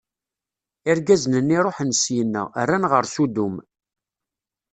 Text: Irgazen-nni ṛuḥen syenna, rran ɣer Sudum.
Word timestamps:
Irgazen-nni 0.89 1.57
ṛuḥen 1.65 1.91
syenna, 2.01 2.43
rran 2.63 2.83
ɣer 2.91 3.03
Sudum. 3.13 3.55